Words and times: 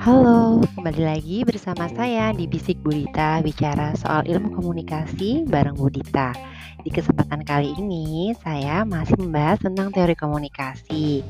Halo, 0.00 0.64
kembali 0.80 1.04
lagi 1.04 1.44
bersama 1.44 1.84
saya 1.92 2.32
di 2.32 2.48
Bisik 2.48 2.80
Budita 2.80 3.44
bicara 3.44 3.92
soal 4.00 4.24
ilmu 4.24 4.48
komunikasi 4.56 5.44
bareng 5.44 5.76
Budita. 5.76 6.32
Di 6.80 6.88
kesempatan 6.88 7.44
kali 7.44 7.76
ini 7.76 8.32
saya 8.40 8.88
masih 8.88 9.20
membahas 9.20 9.60
tentang 9.60 9.92
teori 9.92 10.16
komunikasi. 10.16 11.20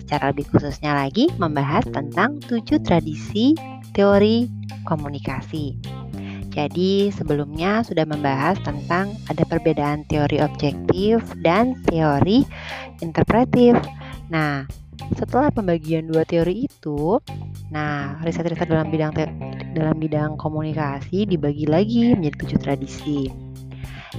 Secara 0.00 0.32
lebih 0.32 0.48
khususnya 0.48 0.96
lagi 0.96 1.28
membahas 1.36 1.84
tentang 1.92 2.40
tujuh 2.48 2.80
tradisi 2.80 3.52
teori 3.92 4.48
komunikasi. 4.88 5.76
Jadi 6.48 7.12
sebelumnya 7.12 7.84
sudah 7.84 8.08
membahas 8.08 8.56
tentang 8.64 9.20
ada 9.28 9.44
perbedaan 9.44 10.08
teori 10.08 10.40
objektif 10.40 11.20
dan 11.44 11.76
teori 11.84 12.40
interpretif. 13.04 13.76
Nah, 14.32 14.64
setelah 15.16 15.48
pembagian 15.54 16.10
dua 16.10 16.26
teori 16.26 16.68
itu, 16.68 17.16
Nah, 17.68 18.16
riset-riset 18.24 18.68
dalam 18.68 18.88
bidang 18.88 19.12
dalam 19.76 19.96
bidang 20.00 20.40
komunikasi 20.40 21.28
dibagi 21.28 21.68
lagi 21.68 22.16
menjadi 22.16 22.36
tujuh 22.44 22.58
tradisi. 22.64 23.20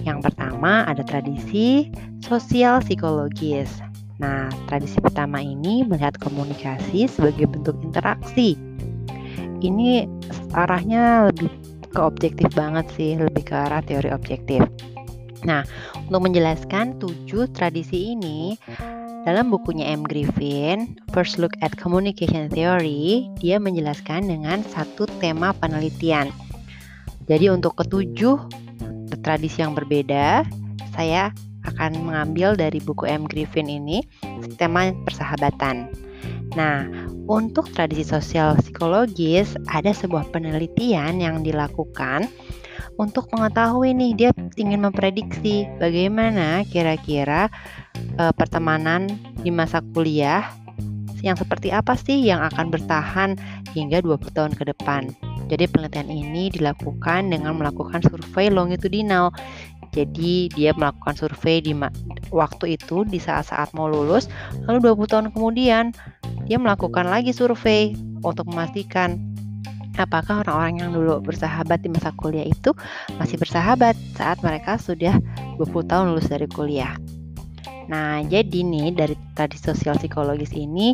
Yang 0.05 0.29
pertama 0.29 0.85
ada 0.85 1.01
tradisi 1.01 1.89
sosial 2.21 2.79
psikologis. 2.85 3.81
Nah, 4.21 4.51
tradisi 4.69 5.01
pertama 5.01 5.41
ini 5.41 5.81
melihat 5.81 6.13
komunikasi 6.21 7.09
sebagai 7.09 7.49
bentuk 7.49 7.73
interaksi. 7.81 8.53
Ini 9.59 10.05
arahnya 10.53 11.33
lebih 11.33 11.49
ke 11.89 11.99
objektif 11.99 12.53
banget 12.53 12.85
sih, 12.93 13.17
lebih 13.17 13.49
ke 13.49 13.55
arah 13.57 13.81
teori 13.81 14.13
objektif. 14.13 14.61
Nah, 15.41 15.65
untuk 16.05 16.29
menjelaskan 16.29 17.01
tujuh 17.01 17.49
tradisi 17.55 18.13
ini, 18.13 18.59
dalam 19.27 19.51
bukunya 19.51 19.91
M. 19.91 20.07
Griffin, 20.07 20.95
First 21.11 21.41
Look 21.41 21.55
at 21.59 21.75
Communication 21.75 22.47
Theory, 22.47 23.27
dia 23.43 23.59
menjelaskan 23.59 24.31
dengan 24.31 24.63
satu 24.63 25.09
tema 25.19 25.51
penelitian. 25.57 26.31
Jadi 27.27 27.51
untuk 27.51 27.77
ketujuh 27.77 28.37
tradisi 29.21 29.59
yang 29.59 29.75
berbeda, 29.75 30.47
saya 30.95 31.29
akan 31.67 31.99
mengambil 32.07 32.55
dari 32.55 32.79
buku 32.79 33.05
M. 33.05 33.27
Griffin 33.27 33.67
ini 33.67 34.01
tema 34.55 34.89
persahabatan. 35.03 35.91
Nah, 36.57 36.87
untuk 37.29 37.69
tradisi 37.77 38.01
sosial 38.01 38.57
psikologis 38.57 39.53
ada 39.69 39.93
sebuah 39.93 40.33
penelitian 40.33 41.21
yang 41.21 41.45
dilakukan 41.45 42.25
untuk 42.97 43.29
mengetahui 43.31 43.95
nih 43.95 44.11
dia 44.15 44.29
ingin 44.55 44.85
memprediksi 44.85 45.65
bagaimana 45.79 46.63
kira-kira 46.67 47.47
uh, 48.19 48.33
pertemanan 48.33 49.07
di 49.41 49.49
masa 49.49 49.83
kuliah 49.93 50.51
yang 51.19 51.35
seperti 51.35 51.71
apa 51.71 51.99
sih 51.99 52.23
yang 52.23 52.39
akan 52.43 52.71
bertahan 52.71 53.35
hingga 53.75 53.99
20 54.03 54.35
tahun 54.35 54.53
ke 54.55 54.71
depan. 54.71 55.11
Jadi 55.49 55.65
penelitian 55.65 56.09
ini 56.13 56.53
dilakukan 56.53 57.33
dengan 57.33 57.57
melakukan 57.57 58.05
survei 58.05 58.53
longitudinal. 58.53 59.33
Jadi 59.89 60.53
dia 60.53 60.69
melakukan 60.77 61.17
survei 61.17 61.65
di 61.65 61.73
waktu 62.29 62.77
itu 62.77 63.01
di 63.09 63.17
saat-saat 63.17 63.73
mau 63.73 63.89
lulus, 63.89 64.29
lalu 64.69 64.93
20 64.93 65.09
tahun 65.09 65.27
kemudian 65.33 65.97
dia 66.45 66.57
melakukan 66.61 67.09
lagi 67.09 67.33
survei 67.33 67.97
untuk 68.21 68.45
memastikan 68.53 69.17
apakah 69.99 70.41
orang-orang 70.47 70.81
yang 70.81 70.89
dulu 70.95 71.19
bersahabat 71.19 71.83
di 71.83 71.91
masa 71.91 72.15
kuliah 72.15 72.47
itu 72.47 72.71
masih 73.19 73.35
bersahabat 73.35 73.93
saat 74.15 74.39
mereka 74.39 74.79
sudah 74.79 75.19
20 75.59 75.89
tahun 75.91 76.15
lulus 76.15 76.31
dari 76.31 76.47
kuliah. 76.47 76.95
Nah, 77.89 78.21
jadi 78.21 78.61
nih 78.61 78.93
dari 78.93 79.15
tadi 79.33 79.57
sosial 79.57 79.97
psikologis 79.97 80.53
ini 80.53 80.93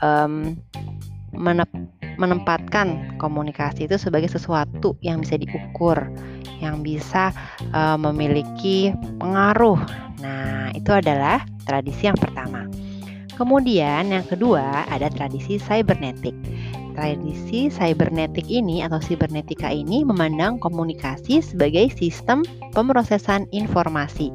um, 0.00 0.56
menempatkan 2.16 3.16
komunikasi 3.20 3.86
itu 3.86 4.00
sebagai 4.00 4.32
sesuatu 4.32 4.96
yang 5.04 5.20
bisa 5.20 5.36
diukur, 5.36 6.00
yang 6.58 6.80
bisa 6.80 7.30
uh, 7.76 8.00
memiliki 8.00 8.90
pengaruh. 9.20 9.78
Nah, 10.24 10.72
itu 10.72 10.90
adalah 10.90 11.44
tradisi 11.68 12.08
yang 12.08 12.16
pertama. 12.16 12.66
Kemudian 13.40 14.12
yang 14.12 14.24
kedua 14.28 14.84
ada 14.88 15.08
tradisi 15.08 15.56
cybernetik. 15.56 16.36
Tradisi 16.92 17.70
cybernetik 17.70 18.50
ini 18.50 18.82
atau 18.84 18.98
cybernetika 19.00 19.70
ini 19.70 20.02
memandang 20.02 20.58
komunikasi 20.58 21.40
sebagai 21.40 21.88
sistem 21.96 22.42
pemrosesan 22.74 23.46
informasi 23.54 24.28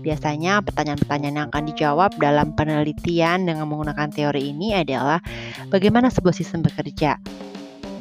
Biasanya 0.00 0.64
pertanyaan-pertanyaan 0.64 1.36
yang 1.36 1.48
akan 1.52 1.64
dijawab 1.68 2.10
dalam 2.16 2.56
penelitian 2.56 3.44
dengan 3.44 3.68
menggunakan 3.68 4.08
teori 4.08 4.48
ini 4.48 4.72
adalah 4.72 5.20
bagaimana 5.68 6.08
sebuah 6.08 6.32
sistem 6.32 6.64
bekerja? 6.64 7.20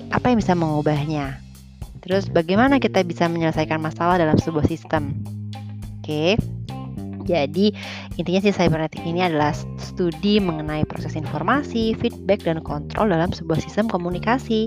Apa 0.09 0.31
yang 0.31 0.39
bisa 0.39 0.55
mengubahnya? 0.55 1.43
Terus 1.99 2.31
bagaimana 2.31 2.79
kita 2.79 3.03
bisa 3.03 3.27
menyelesaikan 3.27 3.83
masalah 3.83 4.15
dalam 4.15 4.39
sebuah 4.39 4.63
sistem? 4.71 5.11
Oke. 5.99 6.39
Jadi 7.29 7.69
intinya 8.17 8.41
si 8.41 8.49
cybernetik 8.49 9.05
ini 9.05 9.21
adalah 9.21 9.53
studi 9.77 10.41
mengenai 10.41 10.81
proses 10.89 11.13
informasi, 11.13 11.93
feedback, 12.01 12.41
dan 12.41 12.65
kontrol 12.65 13.13
dalam 13.13 13.29
sebuah 13.29 13.61
sistem 13.61 13.85
komunikasi. 13.85 14.65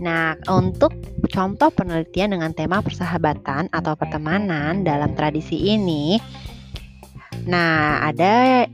Nah, 0.00 0.40
untuk 0.48 0.96
contoh 1.28 1.68
penelitian 1.68 2.32
dengan 2.32 2.56
tema 2.56 2.80
persahabatan 2.80 3.68
atau 3.76 3.92
pertemanan 3.92 4.88
dalam 4.88 5.12
tradisi 5.12 5.60
ini, 5.76 6.16
Nah, 7.42 7.98
ada 8.06 8.66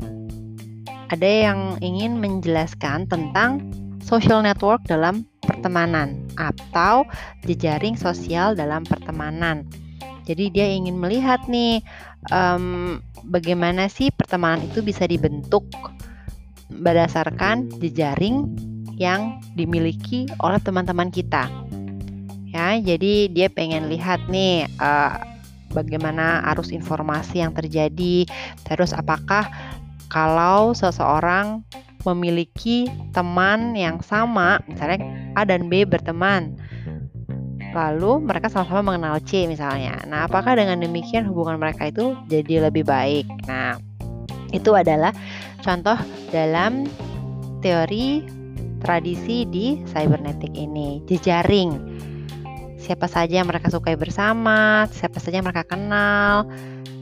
ada 1.08 1.28
yang 1.28 1.80
ingin 1.80 2.20
menjelaskan 2.20 3.08
tentang 3.08 3.64
social 4.04 4.44
network 4.44 4.84
dalam 4.84 5.24
pertemanan 5.40 6.20
atau 6.36 7.08
jejaring 7.48 7.96
sosial 7.96 8.52
dalam 8.52 8.84
pertemanan. 8.84 9.64
Jadi 10.28 10.52
dia 10.52 10.68
ingin 10.68 11.00
melihat 11.00 11.40
nih 11.48 11.80
um, 12.28 13.00
bagaimana 13.32 13.88
sih 13.88 14.12
pertemanan 14.12 14.60
itu 14.68 14.84
bisa 14.84 15.08
dibentuk 15.08 15.64
berdasarkan 16.68 17.72
jejaring 17.80 18.44
yang 19.00 19.40
dimiliki 19.56 20.28
oleh 20.44 20.60
teman-teman 20.60 21.08
kita. 21.08 21.48
Ya, 22.52 22.76
jadi 22.76 23.32
dia 23.32 23.48
pengen 23.48 23.88
lihat 23.88 24.20
nih 24.28 24.68
uh, 24.76 25.16
bagaimana 25.72 26.44
arus 26.52 26.72
informasi 26.72 27.40
yang 27.40 27.56
terjadi, 27.56 28.28
terus 28.68 28.92
apakah 28.92 29.48
kalau 30.12 30.72
seseorang 30.72 31.64
memiliki 32.04 32.88
teman 33.12 33.76
yang 33.76 34.00
sama, 34.00 34.60
misalnya 34.64 35.04
A 35.36 35.44
dan 35.44 35.68
B 35.68 35.84
berteman, 35.84 36.56
lalu 37.74 38.24
mereka 38.24 38.48
sama-sama 38.48 38.94
mengenal 38.94 39.20
C 39.24 39.44
misalnya. 39.44 40.00
Nah, 40.08 40.24
apakah 40.24 40.56
dengan 40.56 40.80
demikian 40.80 41.28
hubungan 41.28 41.60
mereka 41.60 41.92
itu 41.92 42.16
jadi 42.26 42.70
lebih 42.70 42.88
baik? 42.88 43.28
Nah, 43.44 43.76
itu 44.54 44.72
adalah 44.72 45.12
contoh 45.60 45.96
dalam 46.32 46.88
teori 47.60 48.24
tradisi 48.80 49.42
di 49.48 49.82
cybernetik 49.90 50.54
ini, 50.54 51.02
jejaring 51.10 51.98
siapa 52.78 53.10
saja 53.10 53.42
yang 53.42 53.50
mereka 53.50 53.68
sukai 53.68 53.98
bersama, 53.98 54.86
siapa 54.88 55.18
saja 55.20 55.42
yang 55.42 55.48
mereka 55.50 55.66
kenal, 55.66 56.46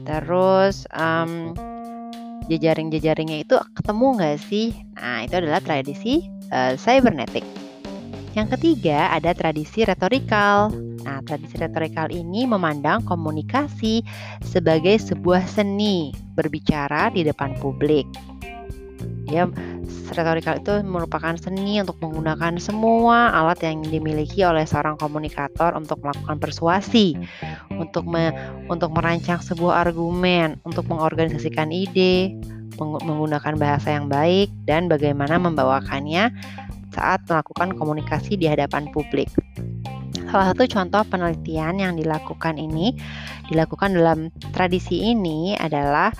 terus 0.03 0.83
um, 0.91 1.53
jejaring-jejaringnya 2.51 3.45
itu 3.45 3.55
ketemu 3.77 4.07
nggak 4.19 4.37
sih? 4.51 4.75
Nah 4.97 5.23
itu 5.23 5.37
adalah 5.39 5.61
tradisi 5.63 6.27
uh, 6.51 6.75
cybernetic. 6.75 7.45
Yang 8.37 8.53
ketiga 8.53 9.09
ada 9.09 9.33
tradisi 9.33 9.81
retorikal. 9.81 10.69
Nah, 11.01 11.25
tradisi 11.25 11.57
retorikal 11.57 12.13
ini 12.13 12.45
memandang 12.45 13.01
komunikasi 13.01 14.05
sebagai 14.45 15.01
sebuah 15.01 15.41
seni 15.49 16.13
berbicara 16.37 17.09
di 17.09 17.25
depan 17.25 17.57
publik. 17.57 18.05
Dia 19.25 19.49
retorikal 20.13 20.61
itu 20.61 20.85
merupakan 20.85 21.33
seni 21.33 21.81
untuk 21.81 21.97
menggunakan 21.97 22.61
semua 22.61 23.33
alat 23.33 23.57
yang 23.65 23.81
dimiliki 23.81 24.45
oleh 24.45 24.69
seorang 24.69 25.01
komunikator 25.01 25.73
untuk 25.73 25.97
melakukan 26.05 26.37
persuasi, 26.37 27.17
untuk 27.73 28.05
me, 28.05 28.29
untuk 28.69 28.93
merancang 28.93 29.41
sebuah 29.41 29.89
argumen, 29.89 30.61
untuk 30.61 30.85
mengorganisasikan 30.85 31.73
ide, 31.73 32.37
meng, 32.77 33.01
menggunakan 33.01 33.57
bahasa 33.57 33.97
yang 33.97 34.07
baik 34.07 34.53
dan 34.69 34.85
bagaimana 34.85 35.41
membawakannya 35.41 36.29
saat 36.97 37.21
melakukan 37.29 37.77
komunikasi 37.77 38.33
di 38.33 38.49
hadapan 38.49 38.89
publik. 38.89 39.29
Salah 40.27 40.51
satu 40.51 40.67
contoh 40.67 41.05
penelitian 41.07 41.79
yang 41.79 41.93
dilakukan 41.95 42.59
ini 42.59 42.97
dilakukan 43.47 43.95
dalam 43.95 44.27
tradisi 44.51 45.13
ini 45.13 45.55
adalah 45.55 46.11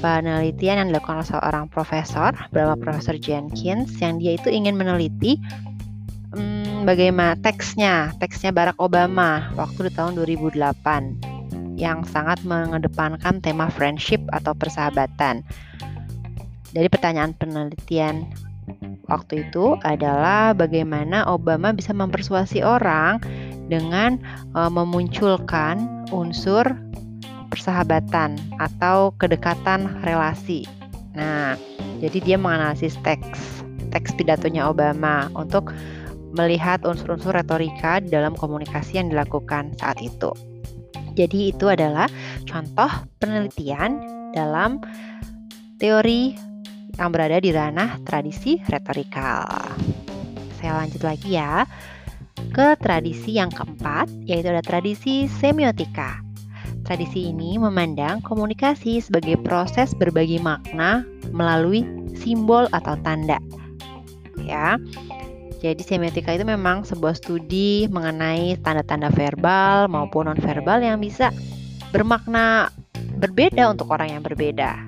penelitian 0.00 0.86
yang 0.86 0.88
dilakukan 0.94 1.20
oleh 1.20 1.28
seorang 1.28 1.64
profesor 1.68 2.32
bernama 2.54 2.78
Profesor 2.80 3.18
Jenkins 3.20 3.92
yang 4.00 4.16
dia 4.16 4.40
itu 4.40 4.48
ingin 4.48 4.78
meneliti 4.78 5.36
hmm, 6.32 6.88
bagaimana 6.88 7.36
teksnya 7.44 8.16
teksnya 8.16 8.56
Barack 8.56 8.80
Obama 8.80 9.52
waktu 9.58 9.90
di 9.90 9.92
tahun 9.92 10.16
2008 10.16 11.36
yang 11.76 12.08
sangat 12.08 12.40
mengedepankan 12.48 13.44
tema 13.44 13.68
friendship 13.68 14.24
atau 14.32 14.56
persahabatan. 14.56 15.44
Dari 16.72 16.88
pertanyaan 16.88 17.36
penelitian 17.36 18.32
waktu 19.06 19.48
itu 19.48 19.78
adalah 19.82 20.54
bagaimana 20.54 21.26
Obama 21.26 21.74
bisa 21.74 21.90
mempersuasi 21.94 22.62
orang 22.62 23.22
dengan 23.66 24.18
uh, 24.54 24.70
memunculkan 24.70 26.06
unsur 26.14 26.66
persahabatan 27.50 28.38
atau 28.62 29.14
kedekatan 29.16 29.88
relasi. 30.02 30.66
Nah, 31.16 31.56
jadi 31.98 32.18
dia 32.22 32.36
menganalisis 32.36 32.98
teks 33.02 33.64
teks 33.90 34.12
pidatonya 34.18 34.68
Obama 34.68 35.32
untuk 35.32 35.72
melihat 36.36 36.84
unsur-unsur 36.84 37.32
retorika 37.32 38.04
dalam 38.04 38.36
komunikasi 38.36 39.00
yang 39.00 39.08
dilakukan 39.08 39.72
saat 39.80 39.96
itu. 40.04 40.30
Jadi 41.16 41.56
itu 41.56 41.72
adalah 41.72 42.12
contoh 42.44 42.92
penelitian 43.24 44.04
dalam 44.36 44.84
teori 45.80 46.36
yang 46.96 47.12
berada 47.12 47.38
di 47.40 47.52
ranah 47.52 48.00
tradisi 48.04 48.60
retorikal. 48.68 49.44
Saya 50.58 50.82
lanjut 50.82 51.04
lagi 51.04 51.36
ya 51.36 51.68
ke 52.52 52.76
tradisi 52.80 53.36
yang 53.36 53.52
keempat, 53.52 54.08
yaitu 54.24 54.48
ada 54.48 54.64
tradisi 54.64 55.28
semiotika. 55.28 56.24
Tradisi 56.86 57.34
ini 57.34 57.58
memandang 57.58 58.22
komunikasi 58.22 59.02
sebagai 59.02 59.36
proses 59.42 59.90
berbagi 59.92 60.38
makna 60.38 61.02
melalui 61.34 61.82
simbol 62.14 62.70
atau 62.70 62.94
tanda. 63.02 63.42
Ya. 64.46 64.78
Jadi 65.64 65.82
semiotika 65.82 66.30
itu 66.36 66.46
memang 66.46 66.86
sebuah 66.86 67.18
studi 67.18 67.90
mengenai 67.90 68.60
tanda-tanda 68.62 69.10
verbal 69.10 69.90
maupun 69.90 70.30
nonverbal 70.30 70.84
yang 70.84 71.02
bisa 71.02 71.34
bermakna 71.90 72.70
berbeda 73.18 73.66
untuk 73.72 73.90
orang 73.90 74.14
yang 74.14 74.22
berbeda. 74.22 74.85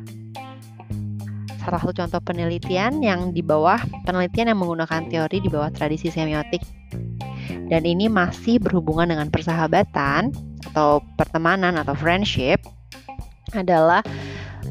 Salah 1.68 1.84
satu 1.84 1.92
contoh 2.00 2.20
penelitian 2.24 3.04
yang 3.04 3.36
di 3.36 3.44
bawah 3.44 3.76
penelitian 4.08 4.56
yang 4.56 4.64
menggunakan 4.64 5.04
teori 5.12 5.36
di 5.44 5.52
bawah 5.52 5.68
tradisi 5.68 6.08
semiotik 6.08 6.64
dan 7.68 7.84
ini 7.84 8.08
masih 8.08 8.56
berhubungan 8.56 9.12
dengan 9.12 9.28
persahabatan 9.28 10.32
atau 10.72 11.04
pertemanan 11.20 11.76
atau 11.76 11.92
friendship 11.92 12.56
adalah 13.52 14.00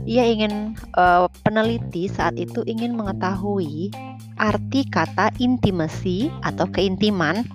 ia 0.09 0.25
ingin 0.25 0.73
uh, 0.97 1.29
peneliti 1.45 2.09
saat 2.09 2.33
itu 2.33 2.65
ingin 2.65 2.97
mengetahui 2.97 3.93
arti 4.41 4.81
kata 4.89 5.29
intimacy 5.37 6.33
atau 6.41 6.65
keintiman 6.73 7.45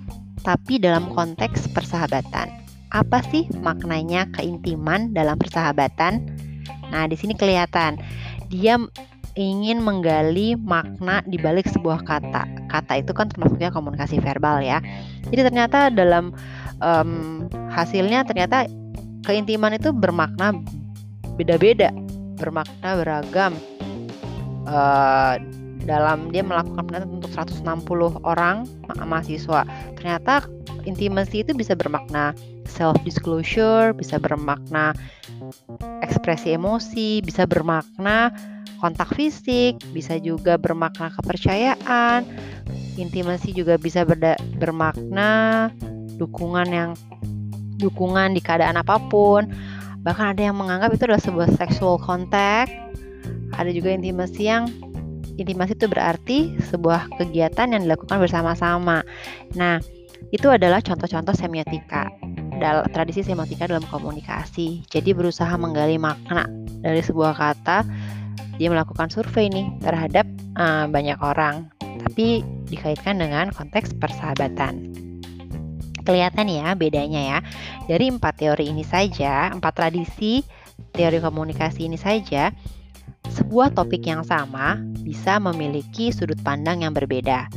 tapi 0.47 0.79
dalam 0.79 1.11
konteks 1.11 1.67
persahabatan. 1.75 2.47
Apa 2.95 3.19
sih 3.27 3.51
maknanya 3.59 4.23
keintiman 4.39 5.11
dalam 5.11 5.35
persahabatan? 5.35 6.31
Nah, 6.95 7.11
di 7.11 7.19
sini 7.19 7.35
kelihatan 7.35 7.99
dia 8.47 8.79
ingin 9.33 9.81
menggali 9.81 10.53
makna 10.53 11.25
di 11.25 11.41
balik 11.41 11.65
sebuah 11.69 12.05
kata. 12.05 12.45
Kata 12.69 12.93
itu 13.01 13.11
kan 13.13 13.29
termasuknya 13.29 13.73
komunikasi 13.73 14.21
verbal 14.21 14.61
ya. 14.61 14.77
Jadi 15.29 15.41
ternyata 15.49 15.89
dalam 15.89 16.33
um, 16.81 17.45
hasilnya 17.73 18.25
ternyata 18.25 18.69
keintiman 19.25 19.73
itu 19.73 19.89
bermakna 19.89 20.53
beda-beda, 21.37 21.89
bermakna 22.37 22.89
beragam. 23.01 23.53
Uh, 24.63 25.35
dalam 25.83 26.31
dia 26.31 26.39
melakukan 26.39 26.87
penelitian 26.87 27.19
untuk 27.19 27.31
160 27.35 28.23
orang 28.23 28.63
mahasiswa. 29.03 29.67
Ternyata 29.99 30.47
intimacy 30.87 31.43
itu 31.43 31.51
bisa 31.51 31.75
bermakna 31.75 32.31
self 32.63 32.95
disclosure, 33.03 33.91
bisa 33.91 34.15
bermakna 34.15 34.95
ekspresi 35.99 36.55
emosi, 36.55 37.19
bisa 37.19 37.43
bermakna 37.43 38.31
kontak 38.83 39.15
fisik, 39.15 39.79
bisa 39.95 40.19
juga 40.19 40.59
bermakna 40.59 41.07
kepercayaan. 41.15 42.27
Intimasi 42.99 43.55
juga 43.55 43.79
bisa 43.79 44.03
berda- 44.03 44.35
bermakna 44.59 45.71
dukungan 46.19 46.67
yang 46.67 46.89
dukungan 47.79 48.35
di 48.35 48.43
keadaan 48.43 48.75
apa 48.75 48.99
pun. 49.07 49.47
Bahkan 50.03 50.35
ada 50.35 50.41
yang 50.51 50.59
menganggap 50.59 50.91
itu 50.91 51.07
adalah 51.07 51.23
sebuah 51.23 51.47
sexual 51.55 51.95
contact. 51.95 52.75
Ada 53.55 53.71
juga 53.71 53.95
intimasi 53.95 54.51
yang 54.51 54.67
intimasi 55.39 55.79
itu 55.79 55.87
berarti 55.87 56.37
sebuah 56.67 57.07
kegiatan 57.15 57.71
yang 57.71 57.87
dilakukan 57.87 58.19
bersama-sama. 58.19 59.01
Nah, 59.55 59.79
itu 60.35 60.51
adalah 60.51 60.83
contoh-contoh 60.83 61.31
semiotika 61.33 62.11
dalam 62.59 62.83
tradisi 62.91 63.23
semiotika 63.23 63.65
dalam 63.65 63.87
komunikasi. 63.87 64.83
Jadi 64.91 65.15
berusaha 65.15 65.55
menggali 65.55 65.95
makna 65.95 66.45
dari 66.83 66.99
sebuah 66.99 67.33
kata 67.33 67.87
dia 68.57 68.69
melakukan 68.69 69.09
survei 69.09 69.49
nih 69.49 69.67
terhadap 69.81 70.25
uh, 70.57 70.85
banyak 70.85 71.17
orang, 71.21 71.69
tapi 72.05 72.45
dikaitkan 72.69 73.17
dengan 73.17 73.49
konteks 73.53 73.97
persahabatan. 73.97 74.93
Kelihatan 76.03 76.51
ya 76.51 76.75
bedanya 76.75 77.21
ya. 77.21 77.39
Dari 77.87 78.11
empat 78.11 78.43
teori 78.43 78.67
ini 78.67 78.83
saja, 78.83 79.49
empat 79.55 79.73
tradisi 79.79 80.43
teori 80.91 81.23
komunikasi 81.23 81.87
ini 81.87 81.95
saja, 81.95 82.51
sebuah 83.31 83.71
topik 83.73 84.03
yang 84.03 84.21
sama 84.27 84.77
bisa 85.01 85.39
memiliki 85.39 86.11
sudut 86.11 86.37
pandang 86.43 86.83
yang 86.83 86.91
berbeda. 86.91 87.47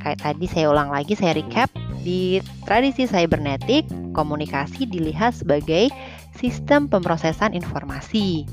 Kayak 0.00 0.22
tadi 0.22 0.46
saya 0.46 0.70
ulang 0.70 0.94
lagi, 0.94 1.18
saya 1.18 1.34
recap. 1.34 1.66
Di 2.06 2.38
tradisi 2.62 3.10
cybernetik, 3.10 3.82
komunikasi 4.14 4.86
dilihat 4.86 5.34
sebagai 5.34 5.90
sistem 6.38 6.86
pemrosesan 6.86 7.50
informasi. 7.50 8.46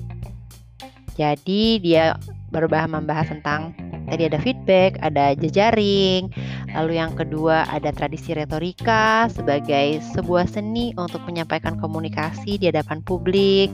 Jadi 1.14 1.78
dia 1.82 2.18
berbahas 2.50 2.90
membahas 2.90 3.30
tentang 3.34 3.74
tadi 4.10 4.30
ada 4.30 4.38
feedback, 4.42 4.98
ada 5.02 5.34
jejaring, 5.34 6.30
lalu 6.74 7.02
yang 7.02 7.14
kedua 7.18 7.66
ada 7.70 7.90
tradisi 7.90 8.34
retorika 8.34 9.30
sebagai 9.30 10.02
sebuah 10.14 10.46
seni 10.50 10.94
untuk 10.98 11.22
menyampaikan 11.26 11.78
komunikasi 11.78 12.62
di 12.62 12.70
hadapan 12.70 13.02
publik. 13.02 13.70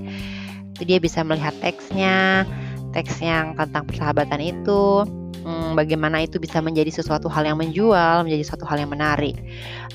Itu 0.75 0.83
dia 0.87 0.99
bisa 0.99 1.23
melihat 1.27 1.51
teksnya, 1.59 2.47
teks 2.95 3.19
yang 3.19 3.55
tentang 3.59 3.83
persahabatan 3.83 4.39
itu, 4.39 5.03
hmm, 5.43 5.75
bagaimana 5.75 6.23
itu 6.23 6.39
bisa 6.39 6.63
menjadi 6.63 6.91
sesuatu 6.91 7.27
hal 7.27 7.43
yang 7.43 7.59
menjual, 7.59 8.23
menjadi 8.23 8.43
sesuatu 8.47 8.63
hal 8.63 8.79
yang 8.79 8.91
menarik. 8.91 9.35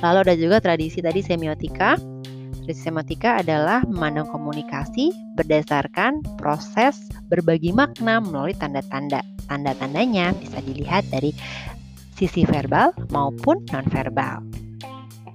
Lalu 0.05 0.19
ada 0.29 0.35
juga 0.37 0.57
tradisi 0.61 1.01
tadi 1.01 1.25
semiotika 1.25 1.97
Semiotika 2.75 3.43
adalah 3.43 3.85
memandang 3.87 4.31
komunikasi 4.31 5.15
berdasarkan 5.37 6.25
proses 6.41 6.97
berbagi 7.29 7.75
makna 7.75 8.23
melalui 8.23 8.57
tanda-tanda. 8.57 9.21
Tanda-tandanya 9.51 10.33
bisa 10.39 10.59
dilihat 10.65 11.05
dari 11.13 11.35
sisi 12.15 12.47
verbal 12.47 12.95
maupun 13.11 13.63
nonverbal. 13.69 14.41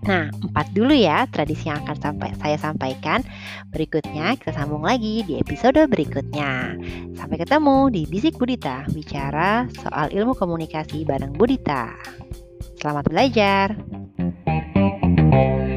Nah, 0.07 0.31
empat 0.31 0.71
dulu 0.71 0.95
ya 0.95 1.27
tradisi 1.27 1.67
yang 1.67 1.83
akan 1.83 1.97
sampai 1.99 2.29
saya 2.39 2.57
sampaikan. 2.57 3.19
Berikutnya 3.69 4.39
kita 4.39 4.55
sambung 4.55 4.88
lagi 4.88 5.21
di 5.27 5.38
episode 5.38 5.77
berikutnya. 5.91 6.79
Sampai 7.19 7.38
ketemu 7.38 7.91
di 7.91 8.07
Bisik 8.07 8.39
Budita, 8.39 8.88
bicara 8.95 9.67
soal 9.83 10.09
ilmu 10.15 10.33
komunikasi 10.33 11.03
bareng 11.03 11.35
Budita. 11.35 11.91
Selamat 12.79 13.05
belajar. 13.11 13.75
thank 15.19 15.63
you 15.63 15.68